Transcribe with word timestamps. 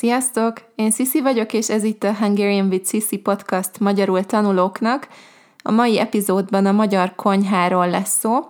Sziasztok! 0.00 0.62
Én 0.74 0.90
Sisi 0.90 1.20
vagyok, 1.20 1.52
és 1.52 1.68
ez 1.68 1.84
itt 1.84 2.02
a 2.04 2.14
Hungarian 2.14 2.66
with 2.66 2.88
Sisi 2.88 3.18
podcast 3.18 3.78
magyarul 3.78 4.24
tanulóknak. 4.24 5.08
A 5.62 5.70
mai 5.70 5.98
epizódban 5.98 6.66
a 6.66 6.72
magyar 6.72 7.14
konyháról 7.14 7.90
lesz 7.90 8.18
szó. 8.18 8.48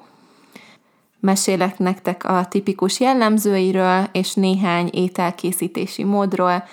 Mesélek 1.21 1.79
nektek 1.79 2.25
a 2.25 2.47
tipikus 2.49 3.01
jellemzőiről 3.01 4.09
és 4.13 4.35
néhány 4.35 4.91
ételkészítési 4.93 6.05
módról. 6.05 6.65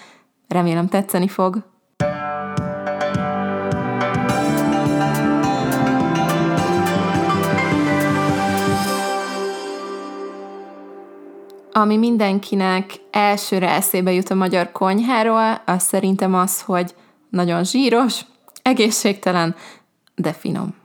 Remélem 0.48 0.88
tetszeni 0.88 1.28
fog. 1.28 1.64
Ami 11.78 11.98
mindenkinek 11.98 12.94
elsőre 13.12 13.70
eszébe 13.70 14.12
jut 14.12 14.30
a 14.30 14.36
magyar 14.36 14.71
konyháról, 14.71 15.62
az 15.66 15.84
szerintem 15.84 16.34
az, 16.34 16.62
hogy 16.62 16.95
nagyon 17.30 17.63
zsíros, 17.63 18.22
egészségtelen, 18.62 19.55
de 20.16 20.34
finom. 20.34 20.76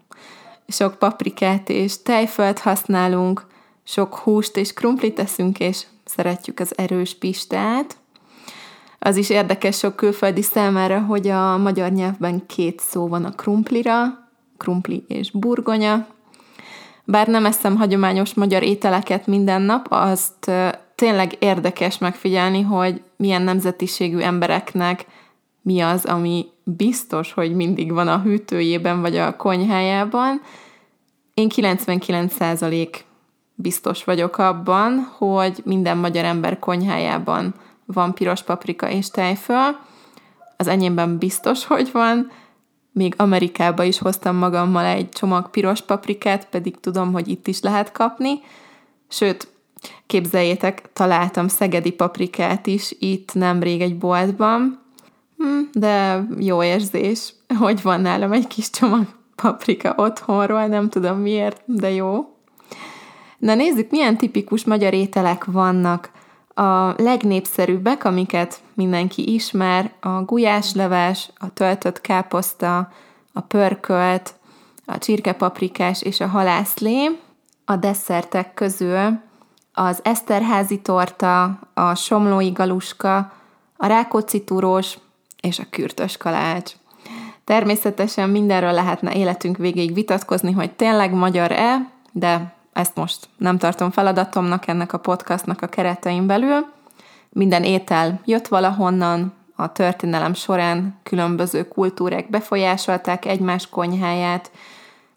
Sok 0.68 0.94
paprikát 0.98 1.68
és 1.68 2.02
tejfölt 2.02 2.58
használunk, 2.58 3.46
sok 3.84 4.14
húst 4.14 4.56
és 4.56 4.72
krumplit 4.72 5.14
teszünk, 5.14 5.58
és 5.58 5.84
szeretjük 6.04 6.60
az 6.60 6.78
erős 6.78 7.18
pistát. 7.18 7.96
Az 8.98 9.16
is 9.16 9.30
érdekes 9.30 9.78
sok 9.78 9.96
külföldi 9.96 10.42
számára, 10.42 11.00
hogy 11.00 11.28
a 11.28 11.56
magyar 11.56 11.90
nyelvben 11.90 12.46
két 12.46 12.80
szó 12.80 13.08
van 13.08 13.24
a 13.24 13.34
krumplira, 13.34 14.28
krumpli 14.56 15.04
és 15.08 15.30
burgonya. 15.30 16.06
Bár 17.04 17.26
nem 17.28 17.46
eszem 17.46 17.76
hagyományos 17.76 18.34
magyar 18.34 18.62
ételeket 18.62 19.26
minden 19.26 19.62
nap, 19.62 19.86
azt 19.90 20.50
tényleg 21.02 21.36
érdekes 21.38 21.98
megfigyelni, 21.98 22.60
hogy 22.62 23.02
milyen 23.16 23.42
nemzetiségű 23.42 24.18
embereknek 24.18 25.06
mi 25.62 25.80
az, 25.80 26.04
ami 26.04 26.46
biztos, 26.64 27.32
hogy 27.32 27.54
mindig 27.54 27.92
van 27.92 28.08
a 28.08 28.20
hűtőjében 28.20 29.00
vagy 29.00 29.16
a 29.16 29.36
konyhájában. 29.36 30.40
Én 31.34 31.48
99% 31.54 33.00
biztos 33.54 34.04
vagyok 34.04 34.38
abban, 34.38 35.14
hogy 35.18 35.62
minden 35.64 35.98
magyar 35.98 36.24
ember 36.24 36.58
konyhájában 36.58 37.54
van 37.84 38.14
piros 38.14 38.42
paprika 38.42 38.90
és 38.90 39.10
tejföl. 39.10 39.78
Az 40.56 40.66
enyémben 40.66 41.18
biztos, 41.18 41.64
hogy 41.64 41.92
van. 41.92 42.30
Még 42.92 43.14
Amerikába 43.16 43.82
is 43.82 43.98
hoztam 43.98 44.36
magammal 44.36 44.84
egy 44.84 45.08
csomag 45.08 45.50
piros 45.50 45.80
paprikát, 45.80 46.48
pedig 46.48 46.80
tudom, 46.80 47.12
hogy 47.12 47.28
itt 47.28 47.46
is 47.46 47.60
lehet 47.60 47.92
kapni. 47.92 48.40
Sőt, 49.08 49.51
Képzeljétek, 50.06 50.92
találtam 50.92 51.48
szegedi 51.48 51.90
paprikát 51.90 52.66
is 52.66 52.94
itt 52.98 53.34
nemrég 53.34 53.80
egy 53.80 53.98
boltban, 53.98 54.80
hm, 55.36 55.60
de 55.72 56.24
jó 56.38 56.62
érzés, 56.62 57.34
hogy 57.58 57.82
van 57.82 58.00
nálam 58.00 58.32
egy 58.32 58.46
kis 58.46 58.70
csomag 58.70 59.06
paprika 59.34 59.94
otthonról, 59.96 60.66
nem 60.66 60.88
tudom 60.88 61.18
miért, 61.18 61.62
de 61.64 61.90
jó. 61.90 62.26
Na 63.38 63.54
nézzük, 63.54 63.90
milyen 63.90 64.16
tipikus 64.16 64.64
magyar 64.64 64.94
ételek 64.94 65.44
vannak. 65.44 66.10
A 66.54 67.02
legnépszerűbbek, 67.02 68.04
amiket 68.04 68.60
mindenki 68.74 69.34
ismer, 69.34 69.92
a 70.00 70.22
gulyásleves, 70.22 71.30
a 71.38 71.52
töltött 71.52 72.00
káposzta, 72.00 72.92
a 73.32 73.40
pörkölt, 73.40 74.34
a 74.84 74.98
csirkepaprikás 74.98 76.02
és 76.02 76.20
a 76.20 76.26
halászlé. 76.26 77.18
A 77.64 77.76
desszertek 77.76 78.54
közül 78.54 79.20
az 79.72 80.00
Eszterházi 80.02 80.80
torta, 80.80 81.58
a 81.74 81.94
somlói 81.94 82.50
galuska, 82.50 83.32
a 83.76 83.86
rákóczi 83.86 84.44
túrós 84.44 84.98
és 85.40 85.58
a 85.58 85.66
kürtös 85.70 86.16
kalács. 86.16 86.72
Természetesen 87.44 88.30
mindenről 88.30 88.72
lehetne 88.72 89.14
életünk 89.14 89.56
végéig 89.56 89.94
vitatkozni, 89.94 90.52
hogy 90.52 90.72
tényleg 90.72 91.12
magyar-e, 91.12 91.90
de 92.12 92.54
ezt 92.72 92.96
most 92.96 93.28
nem 93.36 93.58
tartom 93.58 93.90
feladatomnak 93.90 94.66
ennek 94.66 94.92
a 94.92 94.98
podcastnak 94.98 95.62
a 95.62 95.66
keretein 95.66 96.26
belül. 96.26 96.66
Minden 97.28 97.64
étel 97.64 98.20
jött 98.24 98.48
valahonnan, 98.48 99.32
a 99.56 99.72
történelem 99.72 100.34
során 100.34 100.98
különböző 101.02 101.68
kultúrák 101.68 102.30
befolyásolták 102.30 103.24
egymás 103.24 103.68
konyháját, 103.68 104.50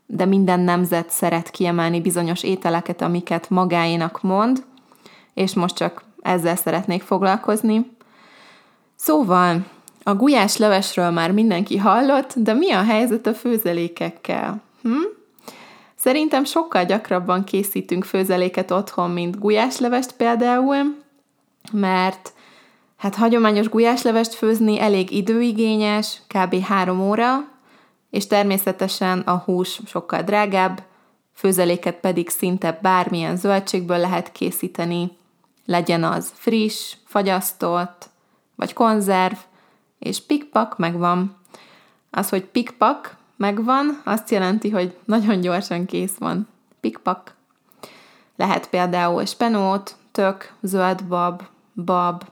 de 0.05 0.25
minden 0.25 0.59
nemzet 0.59 1.09
szeret 1.09 1.49
kiemelni 1.49 2.01
bizonyos 2.01 2.43
ételeket, 2.43 3.01
amiket 3.01 3.49
magáénak 3.49 4.21
mond, 4.21 4.63
és 5.33 5.53
most 5.53 5.75
csak 5.75 6.03
ezzel 6.21 6.55
szeretnék 6.55 7.01
foglalkozni. 7.01 7.91
Szóval, 8.95 9.65
a 10.03 10.15
gulyás 10.15 10.57
levesről 10.57 11.09
már 11.09 11.31
mindenki 11.31 11.77
hallott, 11.77 12.33
de 12.35 12.53
mi 12.53 12.71
a 12.71 12.83
helyzet 12.83 13.27
a 13.27 13.33
főzelékekkel? 13.33 14.61
Hm? 14.81 14.89
Szerintem 15.95 16.43
sokkal 16.43 16.85
gyakrabban 16.85 17.43
készítünk 17.43 18.03
főzeléket 18.03 18.71
otthon, 18.71 19.11
mint 19.11 19.39
gulyáslevest 19.39 20.11
például, 20.11 20.95
mert 21.71 22.33
hát 22.97 23.15
hagyományos 23.15 23.69
gulyáslevest 23.69 24.33
főzni 24.33 24.79
elég 24.79 25.11
időigényes, 25.11 26.21
kb. 26.27 26.63
három 26.63 27.01
óra, 27.01 27.47
és 28.15 28.27
természetesen 28.27 29.19
a 29.19 29.35
hús 29.45 29.81
sokkal 29.85 30.21
drágább, 30.21 30.83
főzeléket 31.33 31.95
pedig 31.95 32.29
szinte 32.29 32.79
bármilyen 32.81 33.37
zöldségből 33.37 33.97
lehet 33.97 34.31
készíteni, 34.31 35.17
legyen 35.65 36.03
az 36.03 36.31
friss, 36.33 36.95
fagyasztott, 37.05 38.09
vagy 38.55 38.73
konzerv, 38.73 39.35
és 39.99 40.21
pikpak 40.21 40.77
megvan. 40.77 41.37
Az, 42.11 42.29
hogy 42.29 42.43
pikpak 42.43 43.17
megvan, 43.37 44.01
azt 44.05 44.29
jelenti, 44.29 44.69
hogy 44.69 44.97
nagyon 45.05 45.41
gyorsan 45.41 45.85
kész 45.85 46.15
van. 46.19 46.47
Pikpak. 46.79 47.35
Lehet 48.35 48.69
például 48.69 49.25
spenót, 49.25 49.95
tök, 50.11 50.53
zöldbab, 50.61 51.41
bab, 51.85 52.23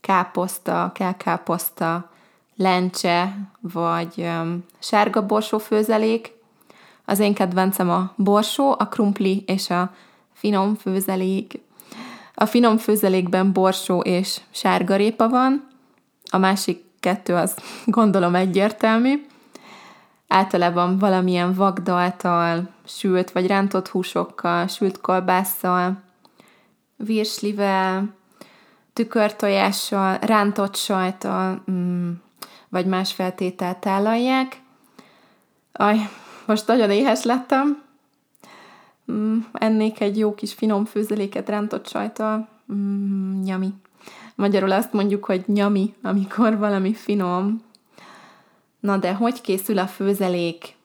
káposzta, 0.00 0.90
kelkáposzta, 0.94 2.10
lencse, 2.58 3.36
vagy 3.60 4.30
sárga 4.78 5.26
borsó 5.26 5.58
főzelék. 5.58 6.32
Az 7.04 7.18
én 7.18 7.34
kedvencem 7.34 7.90
a 7.90 8.12
borsó, 8.16 8.74
a 8.78 8.88
krumpli 8.88 9.44
és 9.46 9.70
a 9.70 9.94
finom 10.32 10.74
főzelék. 10.74 11.60
A 12.34 12.46
finom 12.46 12.76
főzelékben 12.76 13.52
borsó 13.52 14.00
és 14.00 14.40
sárgarépa 14.50 15.28
van, 15.28 15.68
a 16.30 16.38
másik 16.38 16.84
kettő 17.00 17.34
az 17.34 17.56
gondolom 17.84 18.34
egyértelmű. 18.34 19.26
Általában 20.28 20.98
valamilyen 20.98 21.54
vagdaltal, 21.54 22.68
sült 22.84 23.30
vagy 23.30 23.46
rántott 23.46 23.88
húsokkal, 23.88 24.66
sült 24.66 25.00
kolbásszal, 25.00 26.02
virslivel, 26.96 28.14
tükörtojással, 28.92 30.18
rántott 30.20 30.76
sajttal, 30.76 31.62
mm, 31.70 32.10
vagy 32.68 32.86
más 32.86 33.12
feltételt 33.12 33.78
tálalják. 33.78 34.60
Aj, 35.72 35.98
most 36.46 36.66
nagyon 36.66 36.90
éhes 36.90 37.24
lettem. 37.24 37.82
Mm, 39.12 39.38
ennék 39.52 40.00
egy 40.00 40.18
jó 40.18 40.34
kis 40.34 40.54
finom 40.54 40.84
főzeléket 40.84 41.48
rántott 41.48 41.88
sajtal. 41.88 42.48
Mm, 42.72 43.42
nyami. 43.42 43.72
Magyarul 44.34 44.72
azt 44.72 44.92
mondjuk, 44.92 45.24
hogy 45.24 45.44
nyami, 45.46 45.94
amikor 46.02 46.58
valami 46.58 46.94
finom. 46.94 47.62
Na 48.80 48.96
de 48.96 49.14
hogy 49.14 49.40
készül 49.40 49.78
a 49.78 49.86
főzelék? 49.86 50.76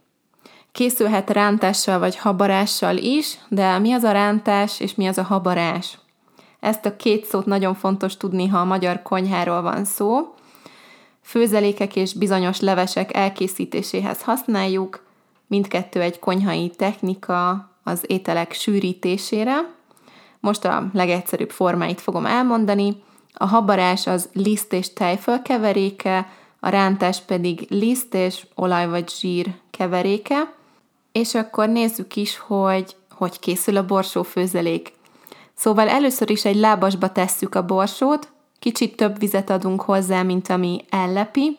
Készülhet 0.72 1.30
rántással 1.30 2.00
vagy 2.00 2.18
habarással 2.18 2.98
is, 2.98 3.38
de 3.48 3.80
mi 3.80 3.92
az 3.92 4.04
a 4.04 4.12
rántás 4.12 4.80
és 4.80 4.96
mi 4.96 5.08
az 5.08 5.18
a 5.18 5.24
habarás? 5.24 5.98
Ezt 6.60 6.86
a 6.86 6.96
két 6.96 7.26
szót 7.26 7.46
nagyon 7.46 7.76
fontos 7.76 8.18
tudni, 8.18 8.48
ha 8.48 8.58
a 8.58 8.66
magyar 8.66 9.02
konyháról 9.02 9.62
van 9.62 9.86
szó. 9.86 10.34
Főzelékek 11.24 11.96
és 11.96 12.14
bizonyos 12.14 12.60
levesek 12.60 13.16
elkészítéséhez 13.16 14.22
használjuk, 14.22 15.06
mindkettő 15.48 16.02
egy 16.02 16.20
konyhai 16.20 16.70
technika 16.70 17.70
az 17.84 18.04
ételek 18.08 18.54
sűrítésére. 18.54 19.74
Most 20.40 20.66
a 20.66 20.90
legegyszerűbb 20.94 21.50
formáit 21.50 22.02
fogom 22.02 22.26
elmondani. 22.26 23.04
A 23.34 23.46
habarás 23.46 24.08
az 24.08 24.30
liszt 24.34 24.74
és 24.74 24.94
tejföl 24.94 25.42
keveréke, 25.42 26.28
a 26.60 26.70
rántás 26.70 27.20
pedig 27.20 27.66
liszt 27.70 28.14
és 28.14 28.46
olaj 28.56 28.88
vagy 28.88 29.10
zsír 29.10 29.54
keveréke. 29.72 30.54
És 31.12 31.36
akkor 31.36 31.70
nézzük 31.70 32.16
is, 32.16 32.38
hogy 32.38 32.96
hogy 33.12 33.40
készül 33.40 33.78
a 33.78 33.86
borsó 33.86 34.24
főzelék. 34.24 34.94
Szóval 35.54 35.90
először 35.90 36.30
is 36.30 36.46
egy 36.46 36.56
lábasba 36.56 37.12
tesszük 37.12 37.56
a 37.56 37.66
borsót, 37.66 38.32
kicsit 38.64 38.96
több 38.96 39.20
vizet 39.20 39.50
adunk 39.50 39.82
hozzá, 39.82 40.22
mint 40.22 40.50
ami 40.50 40.86
ellepi, 40.90 41.58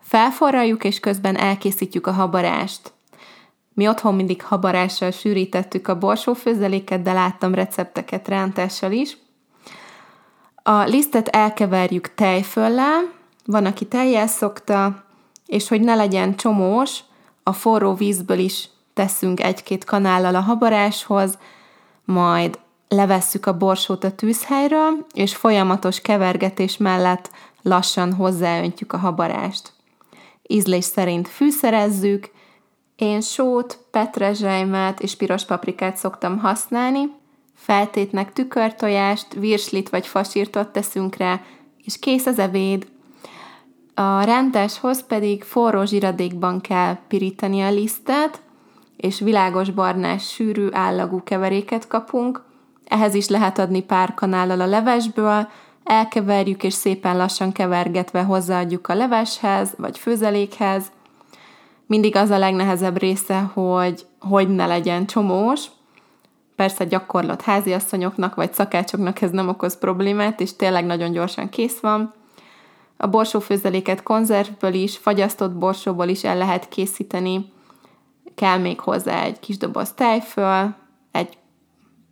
felforraljuk, 0.00 0.84
és 0.84 1.00
közben 1.00 1.36
elkészítjük 1.36 2.06
a 2.06 2.12
habarást. 2.12 2.92
Mi 3.72 3.88
otthon 3.88 4.14
mindig 4.14 4.42
habarással 4.42 5.10
sűrítettük 5.10 5.88
a 5.88 5.98
borsófőzeléket, 5.98 7.02
de 7.02 7.12
láttam 7.12 7.54
recepteket 7.54 8.28
rántással 8.28 8.92
is. 8.92 9.16
A 10.62 10.82
lisztet 10.82 11.28
elkeverjük 11.28 12.14
tejföllel, 12.14 13.12
van, 13.44 13.66
aki 13.66 13.84
tejjel 13.86 14.26
szokta, 14.26 15.04
és 15.46 15.68
hogy 15.68 15.80
ne 15.80 15.94
legyen 15.94 16.36
csomós, 16.36 17.00
a 17.42 17.52
forró 17.52 17.94
vízből 17.94 18.38
is 18.38 18.68
teszünk 18.92 19.42
egy-két 19.42 19.84
kanállal 19.84 20.34
a 20.34 20.40
habaráshoz, 20.40 21.38
majd 22.04 22.58
levesszük 22.94 23.46
a 23.46 23.56
borsót 23.56 24.04
a 24.04 24.14
tűzhelyről, 24.14 25.06
és 25.12 25.36
folyamatos 25.36 26.00
kevergetés 26.00 26.76
mellett 26.76 27.30
lassan 27.62 28.12
hozzáöntjük 28.12 28.92
a 28.92 28.96
habarást. 28.96 29.72
Ízlés 30.42 30.84
szerint 30.84 31.28
fűszerezzük, 31.28 32.30
én 32.96 33.20
sót, 33.20 33.78
petrezselymet 33.90 35.00
és 35.00 35.16
piros 35.16 35.44
paprikát 35.44 35.96
szoktam 35.96 36.38
használni, 36.38 37.10
feltétnek 37.54 38.32
tükörtojást, 38.32 39.32
virslit 39.32 39.88
vagy 39.88 40.06
fasírtot 40.06 40.68
teszünk 40.68 41.16
rá, 41.16 41.40
és 41.84 41.98
kész 41.98 42.26
az 42.26 42.38
ebéd. 42.38 42.86
A 43.94 44.22
rántáshoz 44.22 45.06
pedig 45.06 45.42
forró 45.42 45.84
zsiradékban 45.84 46.60
kell 46.60 46.96
pirítani 47.08 47.62
a 47.62 47.70
lisztet, 47.70 48.42
és 48.96 49.18
világos 49.18 49.70
barnás, 49.70 50.30
sűrű, 50.30 50.68
állagú 50.72 51.22
keveréket 51.22 51.86
kapunk. 51.86 52.42
Ehhez 52.84 53.14
is 53.14 53.28
lehet 53.28 53.58
adni 53.58 53.82
pár 53.82 54.14
kanállal 54.14 54.60
a 54.60 54.66
levesből, 54.66 55.48
elkeverjük 55.84 56.62
és 56.62 56.74
szépen 56.74 57.16
lassan 57.16 57.52
kevergetve 57.52 58.22
hozzáadjuk 58.22 58.88
a 58.88 58.94
leveshez, 58.94 59.74
vagy 59.76 59.98
főzelékhez. 59.98 60.84
Mindig 61.86 62.16
az 62.16 62.30
a 62.30 62.38
legnehezebb 62.38 62.98
része, 62.98 63.40
hogy 63.40 64.06
hogy 64.20 64.48
ne 64.48 64.66
legyen 64.66 65.06
csomós. 65.06 65.64
Persze 66.56 66.84
gyakorlott 66.84 67.42
háziasszonyoknak 67.42 68.34
vagy 68.34 68.52
szakácsoknak 68.52 69.20
ez 69.20 69.30
nem 69.30 69.48
okoz 69.48 69.78
problémát, 69.78 70.40
és 70.40 70.56
tényleg 70.56 70.84
nagyon 70.84 71.12
gyorsan 71.12 71.48
kész 71.48 71.80
van. 71.80 72.12
A 72.96 73.06
borsófőzeléket 73.06 74.02
konzervből 74.02 74.74
is, 74.74 74.96
fagyasztott 74.96 75.52
borsóból 75.52 76.08
is 76.08 76.24
el 76.24 76.36
lehet 76.36 76.68
készíteni. 76.68 77.52
Kell 78.34 78.58
még 78.58 78.80
hozzá 78.80 79.22
egy 79.22 79.40
kis 79.40 79.56
doboz 79.56 79.92
tejföl, 79.92 80.74
egy 81.12 81.38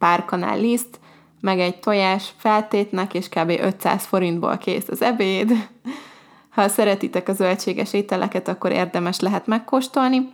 pár 0.03 0.25
kanál 0.25 0.61
liszt, 0.61 1.01
meg 1.41 1.61
egy 1.61 1.81
tojás 1.81 2.33
feltétnek, 2.37 3.15
és 3.15 3.29
kb. 3.29 3.51
500 3.61 4.05
forintból 4.05 4.59
kész 4.59 4.89
az 4.89 5.03
ebéd. 5.03 5.69
Ha 6.51 6.69
szeretitek 6.69 7.29
a 7.29 7.33
zöldséges 7.33 7.93
ételeket, 7.93 8.49
akkor 8.49 8.73
érdemes 8.73 9.21
lehet 9.21 9.47
megkóstolni. 9.47 10.33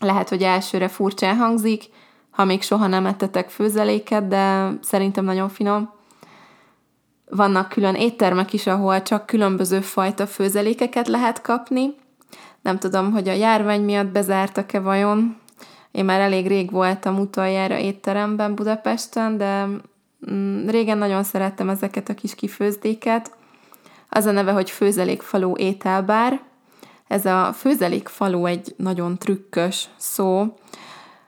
Lehet, 0.00 0.28
hogy 0.28 0.42
elsőre 0.42 0.88
furcsán 0.88 1.36
hangzik, 1.36 1.84
ha 2.30 2.44
még 2.44 2.62
soha 2.62 2.86
nem 2.86 3.06
ettetek 3.06 3.48
főzeléket, 3.50 4.28
de 4.28 4.72
szerintem 4.82 5.24
nagyon 5.24 5.48
finom. 5.48 5.90
Vannak 7.28 7.68
külön 7.68 7.94
éttermek 7.94 8.52
is, 8.52 8.66
ahol 8.66 9.02
csak 9.02 9.26
különböző 9.26 9.80
fajta 9.80 10.26
főzelékeket 10.26 11.08
lehet 11.08 11.40
kapni. 11.40 11.94
Nem 12.62 12.78
tudom, 12.78 13.12
hogy 13.12 13.28
a 13.28 13.32
járvány 13.32 13.82
miatt 13.82 14.08
bezártak-e 14.08 14.80
vajon. 14.80 15.39
Én 15.92 16.04
már 16.04 16.20
elég 16.20 16.46
rég 16.46 16.70
voltam 16.70 17.18
utoljára 17.18 17.78
étteremben 17.78 18.54
Budapesten, 18.54 19.36
de 19.36 19.66
mm, 20.30 20.68
régen 20.68 20.98
nagyon 20.98 21.22
szerettem 21.22 21.68
ezeket 21.68 22.08
a 22.08 22.14
kis 22.14 22.34
kifőzdéket. 22.34 23.30
Az 24.08 24.26
a 24.26 24.30
neve, 24.30 24.52
hogy 24.52 24.70
Főzelékfaló 24.70 25.56
ételbár. 25.56 26.40
Ez 27.08 27.26
a 27.26 27.52
Főzelékfaló 27.52 28.46
egy 28.46 28.74
nagyon 28.76 29.18
trükkös 29.18 29.88
szó. 29.96 30.54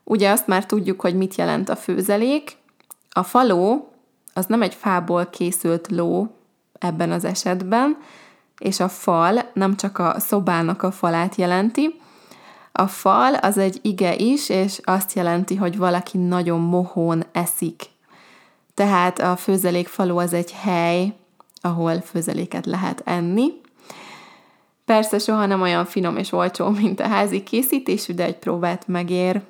Ugye 0.04 0.30
azt 0.30 0.46
már 0.46 0.66
tudjuk, 0.66 1.00
hogy 1.00 1.16
mit 1.16 1.34
jelent 1.34 1.68
a 1.68 1.76
főzelék. 1.76 2.56
A 3.10 3.22
faló 3.22 3.92
az 4.34 4.46
nem 4.46 4.62
egy 4.62 4.74
fából 4.74 5.26
készült 5.26 5.90
ló 5.90 6.36
ebben 6.78 7.10
az 7.10 7.24
esetben, 7.24 7.96
és 8.58 8.80
a 8.80 8.88
fal 8.88 9.50
nem 9.54 9.76
csak 9.76 9.98
a 9.98 10.14
szobának 10.18 10.82
a 10.82 10.90
falát 10.90 11.34
jelenti, 11.34 12.00
a 12.72 12.86
fal 12.86 13.34
az 13.34 13.58
egy 13.58 13.78
ige 13.82 14.16
is, 14.16 14.48
és 14.48 14.80
azt 14.82 15.12
jelenti, 15.12 15.56
hogy 15.56 15.76
valaki 15.76 16.18
nagyon 16.18 16.60
mohón 16.60 17.24
eszik. 17.32 17.82
Tehát 18.74 19.18
a 19.18 19.36
főzelékfaló 19.36 20.18
az 20.18 20.32
egy 20.32 20.52
hely, 20.52 21.12
ahol 21.60 22.00
főzeléket 22.00 22.66
lehet 22.66 23.02
enni. 23.04 23.60
Persze 24.84 25.18
soha 25.18 25.46
nem 25.46 25.60
olyan 25.60 25.84
finom 25.84 26.16
és 26.16 26.32
olcsó, 26.32 26.68
mint 26.68 27.00
a 27.00 27.06
házi 27.06 27.42
készítésű, 27.42 28.14
de 28.14 28.24
egy 28.24 28.36
próbát 28.36 28.88
megér. 28.88 29.40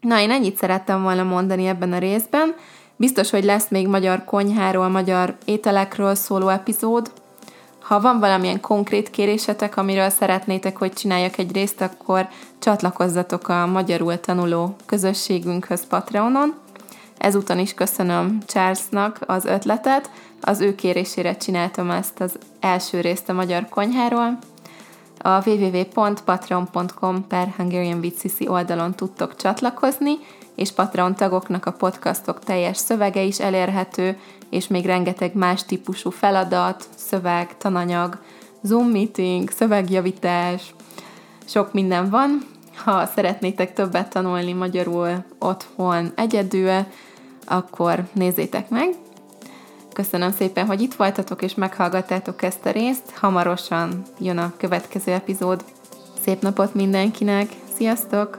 Na, 0.00 0.20
én 0.20 0.30
ennyit 0.30 0.56
szerettem 0.56 1.02
volna 1.02 1.22
mondani 1.22 1.66
ebben 1.66 1.92
a 1.92 1.98
részben. 1.98 2.54
Biztos, 2.96 3.30
hogy 3.30 3.44
lesz 3.44 3.68
még 3.68 3.88
magyar 3.88 4.24
konyháról, 4.24 4.88
magyar 4.88 5.36
ételekről 5.44 6.14
szóló 6.14 6.48
epizód. 6.48 7.12
Ha 7.92 8.00
van 8.00 8.20
valamilyen 8.20 8.60
konkrét 8.60 9.10
kérésetek, 9.10 9.76
amiről 9.76 10.08
szeretnétek, 10.08 10.76
hogy 10.76 10.92
csináljak 10.92 11.38
egy 11.38 11.52
részt, 11.52 11.80
akkor 11.80 12.28
csatlakozzatok 12.58 13.48
a 13.48 13.66
magyarul 13.66 14.20
tanuló 14.20 14.76
közösségünkhöz 14.86 15.86
Patreonon. 15.86 16.54
Ezúton 17.18 17.58
is 17.58 17.74
köszönöm 17.74 18.38
Charlesnak 18.46 19.18
az 19.26 19.44
ötletet, 19.44 20.10
az 20.40 20.60
ő 20.60 20.74
kérésére 20.74 21.36
csináltam 21.36 21.90
ezt 21.90 22.20
az 22.20 22.38
első 22.60 23.00
részt 23.00 23.28
a 23.28 23.32
magyar 23.32 23.68
konyháról. 23.68 24.38
A 25.24 25.48
www.patreon.com 25.48 27.26
per 27.26 27.48
Hungarian 27.56 28.12
oldalon 28.46 28.94
tudtok 28.94 29.36
csatlakozni, 29.36 30.12
és 30.54 30.72
Patreon 30.72 31.14
tagoknak 31.14 31.66
a 31.66 31.72
podcastok 31.72 32.38
teljes 32.38 32.76
szövege 32.76 33.22
is 33.22 33.40
elérhető, 33.40 34.18
és 34.50 34.66
még 34.66 34.84
rengeteg 34.84 35.34
más 35.34 35.64
típusú 35.64 36.10
feladat, 36.10 36.88
szöveg, 36.96 37.56
tananyag, 37.56 38.18
Zoom 38.62 38.86
meeting, 38.86 39.50
szövegjavítás, 39.50 40.74
sok 41.44 41.72
minden 41.72 42.10
van. 42.10 42.42
Ha 42.84 43.06
szeretnétek 43.06 43.72
többet 43.72 44.08
tanulni 44.08 44.52
magyarul 44.52 45.24
otthon 45.38 46.12
egyedül, 46.14 46.86
akkor 47.46 48.04
nézzétek 48.12 48.68
meg. 48.68 48.94
Köszönöm 49.92 50.32
szépen, 50.32 50.66
hogy 50.66 50.80
itt 50.80 50.94
voltatok 50.94 51.42
és 51.42 51.54
meghallgattátok 51.54 52.42
ezt 52.42 52.66
a 52.66 52.70
részt. 52.70 53.10
Hamarosan 53.14 54.02
jön 54.18 54.38
a 54.38 54.52
következő 54.56 55.12
epizód. 55.12 55.64
Szép 56.24 56.40
napot 56.42 56.74
mindenkinek! 56.74 57.48
Sziasztok! 57.76 58.38